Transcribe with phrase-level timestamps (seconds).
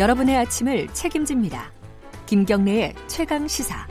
[0.00, 1.70] 여러분의 아침을 책임집니다.
[2.24, 3.86] 김경래의 최강 시사.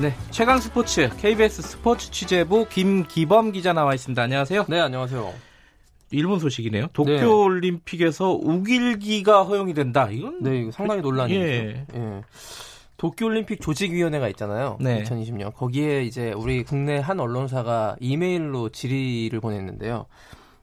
[0.00, 4.22] 네, 최강 스포츠 KBS 스포츠 취재부 김기범 기자 나와 있습니다.
[4.22, 4.64] 안녕하세요.
[4.70, 5.34] 네, 안녕하세요.
[6.12, 6.86] 일본 소식이네요.
[6.94, 10.08] 도쿄올림픽에서 우길기가 허용이 된다.
[10.10, 11.38] 이건 네, 이거 상당히 논란이죠.
[11.38, 11.84] 예.
[11.94, 12.22] 예.
[12.96, 14.78] 도쿄 올림픽 조직위원회가 있잖아요.
[14.80, 15.02] 네.
[15.02, 20.06] 2020년 거기에 이제 우리 국내 한 언론사가 이메일로 질의를 보냈는데요.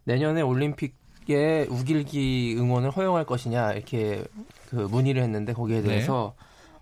[0.05, 4.23] 내년에 올림픽 에 우길기 응원을 허용할 것이냐 이렇게
[4.69, 5.87] 그 문의를 했는데 거기에 네.
[5.89, 6.35] 대해서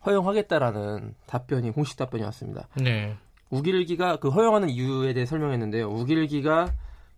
[0.05, 2.68] 허용하겠다라는 답변이 공식 답변이 왔습니다.
[2.76, 3.16] 네.
[3.49, 5.90] 우길기가 그 허용하는 이유에 대해 설명했는데요.
[5.90, 6.72] 우길기가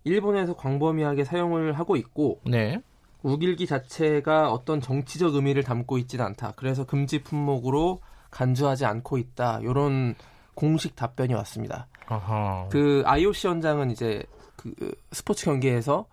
[0.04, 2.82] 일본에서 광범위하게 사용을 하고 있고 네.
[3.22, 6.54] 우길기 자체가 어떤 정치적 의미를 담고 있지는 않다.
[6.58, 9.60] 그래서 금지 품목으로 간주하지 않고 있다.
[9.62, 10.16] 이런
[10.56, 11.88] 공식 답변이 왔습니다.
[12.08, 12.68] 아하.
[12.70, 14.24] 그 IOC 원장은 이제
[14.58, 14.74] 그
[15.12, 16.06] 스포츠 경기에서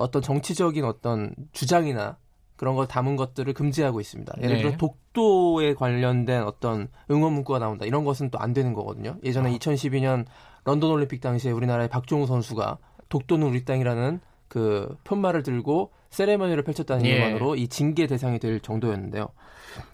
[0.00, 2.16] 어떤 정치적인 어떤 주장이나
[2.56, 4.34] 그런 걸 담은 것들을 금지하고 있습니다.
[4.42, 4.62] 예를 네.
[4.62, 7.86] 들어 독도에 관련된 어떤 응원 문구가 나온다.
[7.86, 9.16] 이런 것은 또 안 되는 거거든요.
[9.22, 9.52] 예전에 아.
[9.56, 10.26] 2012년
[10.64, 12.78] 런던 올림픽 당시에 우리나라의 박종우 선수가
[13.08, 17.10] 독도는 우리 땅이라는 그 편말을 들고 세레머니를 펼쳤다는 예.
[17.10, 19.28] 이유만으로 이 징계 대상이 될 정도였는데요.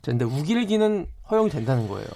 [0.03, 2.07] 자, 근데 우길기는 허용이 된다는 거예요.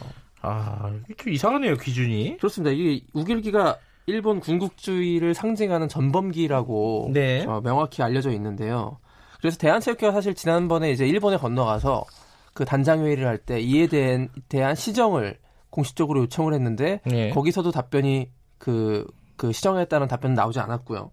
[0.43, 2.39] 아, 좀 이상하네요, 기준이.
[2.39, 2.73] 그렇습니다.
[2.73, 3.79] 이게 우길기가
[4.11, 7.45] 일본 군국주의를 상징하는 전범기라고 네.
[7.47, 8.99] 어, 명확히 알려져 있는데요.
[9.41, 12.05] 그래서 대한체육회가 사실 지난번에 이제 일본에 건너가서
[12.53, 15.39] 그 단장 회의를 할 때 이에 대한, 대한 시정을
[15.71, 17.31] 공식적으로 요청을 했는데 네.
[17.31, 21.11] 거기서도 답변이 그, 그 시정에 따른 답변은 나오지 않았고요.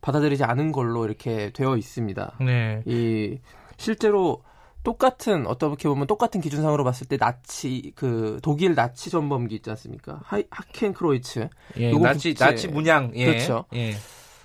[0.00, 2.38] 받아들이지 않은 걸로 이렇게 되어 있습니다.
[2.40, 2.82] 네.
[2.86, 3.38] 이
[3.76, 4.42] 실제로
[4.82, 10.20] 똑같은 어떻게 보면 똑같은 기준상으로 봤을 때 나치 그 독일 나치 전범기 있지 않습니까?
[10.24, 13.12] 하, 하켄 크로이츠 예, 요거 나치, 국제- 나치 문양.
[13.14, 13.26] 예.
[13.26, 13.64] 그렇죠.
[13.74, 13.94] 예.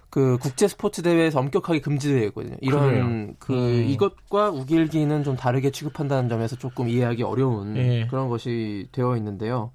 [0.09, 2.55] 그 국제 스포츠 대회에서 엄격하게 금지되어 있거든요.
[2.61, 3.33] 이런 그래요.
[3.39, 3.89] 그 음.
[3.89, 8.07] 이것과 우길기는 좀 다르게 취급한다는 점에서 조금 이해하기 어려운 예.
[8.09, 9.71] 그런 것이 되어 있는데요.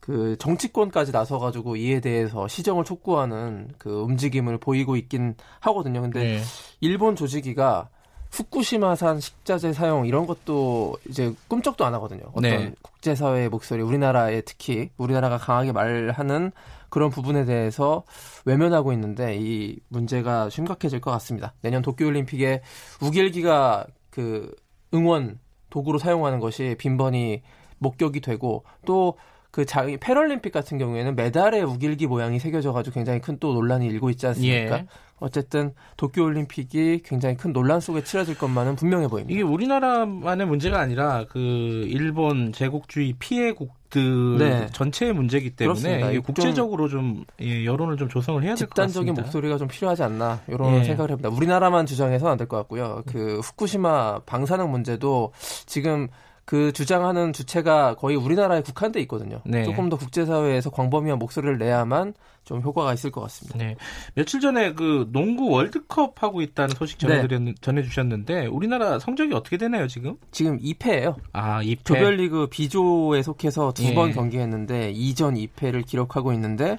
[0.00, 6.00] 그 정치권까지 나서 가지고 이에 대해서 시정을 촉구하는 그 움직임을 보이고 있긴 하거든요.
[6.00, 6.42] 근데 네.
[6.80, 7.88] 일본 조직위가
[8.30, 12.24] 후쿠시마산 식자재 사용 이런 것도 이제 꿈쩍도 안 하거든요.
[12.30, 12.74] 어떤 네.
[12.82, 16.52] 국제사회의 목소리, 우리나라에 특히 우리나라가 강하게 말하는
[16.88, 18.04] 그런 부분에 대해서
[18.44, 21.54] 외면하고 있는데 이 문제가 심각해질 것 같습니다.
[21.60, 22.62] 내년 도쿄올림픽에
[23.02, 24.54] 우길기가 그
[24.94, 25.38] 응원
[25.70, 27.42] 도구로 사용하는 것이 빈번히
[27.78, 29.18] 목격이 되고 또
[29.56, 34.26] 그 자기 패럴림픽 같은 경우에는 메달에 우길기 모양이 새겨져가지고 굉장히 큰 또 논란이 일고 있지
[34.26, 34.76] 않습니까?
[34.80, 34.86] 예.
[35.18, 39.32] 어쨌든 도쿄올림픽이 굉장히 큰 논란 속에 치러질 것만은 분명해 보입니다.
[39.32, 44.66] 이게 우리나라만의 문제가 아니라 그 일본 제국주의 피해국들 네.
[44.72, 46.00] 전체의 문제이기 때문에.
[46.00, 48.86] 이게 좀 국제적으로 좀 예, 여론을 좀 조성을 해야 될 것 같습니다.
[48.92, 50.84] 집단적인 목소리가 좀 필요하지 않나 이런 예.
[50.84, 51.30] 생각을 합니다.
[51.30, 53.02] 우리나라만 주장해서는 안 될 것 같고요.
[53.06, 55.32] 그 후쿠시마 방사능 문제도
[55.64, 56.08] 지금
[56.46, 59.40] 그 주장하는 주체가 거의 우리나라에 국한돼 있거든요.
[59.44, 59.64] 네.
[59.64, 62.14] 조금 더 국제사회에서 광범위한 목소리를 내야만
[62.44, 63.58] 좀 효과가 있을 것 같습니다.
[63.58, 63.74] 네.
[64.14, 67.08] 며칠 전에 그 농구 월드컵 하고 있다는 소식 네.
[67.08, 70.16] 전해드렸, 전해주셨는데 우리나라 성적이 어떻게 되나요 지금?
[70.30, 71.16] 지금 2패예요.
[71.32, 71.84] 아, 2패.
[71.84, 73.94] 조별리그 B조에 속해서 두 예.
[73.94, 76.78] 번 경기했는데 2전 2패를 기록하고 있는데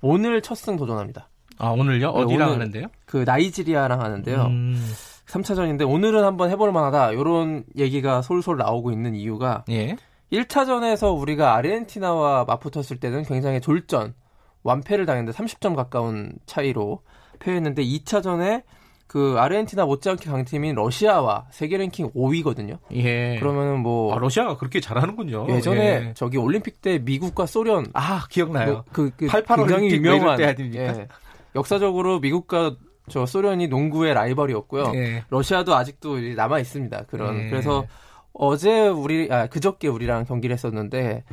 [0.00, 1.28] 오늘 첫 승 도전합니다.
[1.58, 2.12] 아, 오늘요?
[2.12, 2.86] 네, 어디랑 오늘 하는데요?
[3.06, 4.42] 그 나이지리아랑 하는데요.
[4.46, 4.80] 음,
[5.26, 7.12] 3차전인데 오늘은 한번 해볼 만하다.
[7.12, 9.96] 이런 얘기가 솔솔 나오고 있는 이유가 예.
[10.32, 14.14] 1차전에서 우리가 아르헨티나와 맞붙었을 때는 굉장히 졸전,
[14.62, 17.02] 완패를 당했는데 30점 가까운 차이로
[17.38, 18.62] 패했는데 2차전에
[19.06, 22.78] 그 아르헨티나 못지않게 강팀인 러시아와 세계 랭킹 5위거든요.
[22.92, 23.38] 예.
[23.38, 25.46] 그러면은 뭐 아, 러시아가 그렇게 잘하는군요.
[25.50, 26.12] 예전에 예.
[26.14, 28.72] 저기 올림픽 때 미국과 소련 아, 기억나요.
[28.72, 30.98] 뭐 그, 그 88 굉장히 올림픽 뭐 유명한 때 아닙니까?
[30.98, 31.08] 예.
[31.54, 32.76] 역사적으로 미국과
[33.08, 34.92] 저 소련이 농구의 라이벌이었고요.
[34.94, 35.24] 예.
[35.30, 37.04] 러시아도 아직도 남아 있습니다.
[37.08, 37.50] 그런 예.
[37.50, 37.84] 그래서
[38.32, 41.24] 어제 우리 아 그저께 우리랑 경기를 했었는데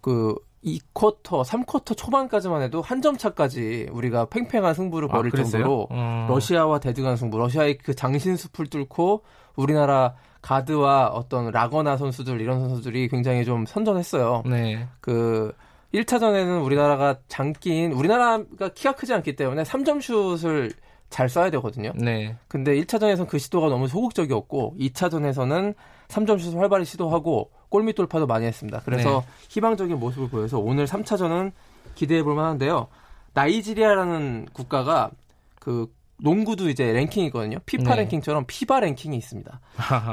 [0.00, 0.34] 그
[0.64, 5.42] 2쿼터, 3쿼터 초반까지만 해도 한 점 차까지 우리가 팽팽한 승부를 벌일 아?
[5.42, 6.26] 정도로 어.
[6.30, 9.22] 러시아와 대등한 승부, 러시아의 그 장신숲을 뚫고
[9.56, 14.44] 우리나라 가드와 어떤 라거나 선수들 이런 선수들이 굉장히 좀 선전했어요.
[14.46, 14.86] 네.
[15.00, 15.52] 그
[15.92, 18.44] 1차전에는 우리나라가 장기인 우리나라가
[18.74, 20.72] 키가 크지 않기 때문에 3점 슛을
[21.14, 21.92] 잘 쏴야 되거든요.
[21.94, 22.34] 네.
[22.48, 25.76] 근데 1차전에서는 그 시도가 너무 소극적이었고 2차전에서는
[26.08, 28.82] 3점 슛을 활발히 시도하고 골밑 돌파도 많이 했습니다.
[28.84, 29.26] 그래서 네.
[29.50, 31.52] 희망적인 모습을 보여서 오늘 3차전은
[31.94, 32.88] 기대해 볼 만한데요.
[33.32, 35.12] 나이지리아라는 국가가
[35.60, 37.58] 그 농구도 이제 랭킹이거든요.
[37.64, 38.02] 피파 네.
[38.02, 39.60] 랭킹처럼 피바 랭킹이 있습니다.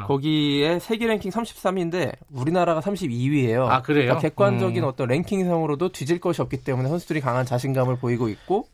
[0.05, 3.65] 거기에 세계 랭킹 33인데 우리나라가 32위예요.
[3.65, 4.19] 아, 그래요?
[4.19, 4.87] 객관적인 음.
[4.87, 8.67] 어떤 랭킹상으로도 뒤질 것이 없기 때문에 선수들이 강한 자신감을 보이고 있고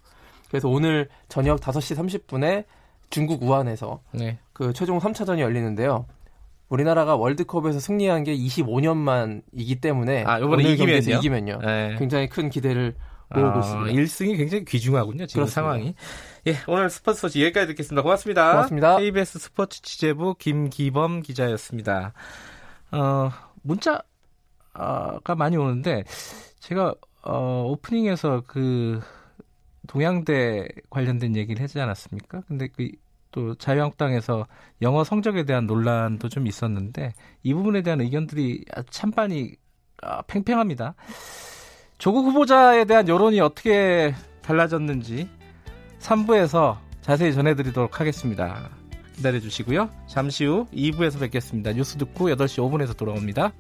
[0.50, 2.66] 그래서 오늘 저녁 5시 30분에
[3.10, 4.40] 중국 우한에서 네.
[4.54, 6.06] 그 최종 3차전이 열리는데요.
[6.70, 11.18] 우리나라가 월드컵에서 승리한 게 25년 만이기 때문에 아, 이번에 이기면요?
[11.18, 11.60] 이기면요.
[11.64, 11.96] 네.
[11.98, 12.96] 굉장히 큰 기대를
[13.30, 13.92] 모으고 아, 있습니다.
[13.92, 15.62] 1승이 굉장히 귀중하군요, 지금 그렇습니다.
[15.62, 15.96] 상황이.
[16.48, 18.02] 예, 오늘 스포츠 소식 여기까지 듣겠습니다.
[18.02, 18.52] 고맙습니다.
[18.52, 18.98] 고맙습니다.
[18.98, 22.14] KBS 스포츠 취재부 김기범 기자였습니다.
[22.92, 23.30] 어,
[23.64, 24.04] 문자가
[25.38, 26.04] 많이 오는데,
[26.60, 29.02] 제가, 어, 오프닝에서 그,
[29.88, 32.42] 동양대 관련된 얘기를 하지 않았습니까?
[32.48, 32.90] 근데 그,
[33.32, 34.48] 또 자유한국당에서
[34.82, 37.14] 영어 성적에 대한 논란도 좀 있었는데,
[37.44, 39.56] 이 부분에 대한 의견들이 찬반이
[40.02, 40.96] 아, 팽팽합니다.
[41.98, 45.28] 조국 후보자에 대한 여론이 어떻게 달라졌는지
[46.00, 48.70] 3부에서 자세히 전해드리도록 하겠습니다.
[49.16, 49.90] 기다려 주시고요.
[50.06, 51.74] 잠시 후 2부에서 뵙겠습니다.
[51.74, 53.52] 뉴스 듣고 8시 5분에서 돌아옵니다.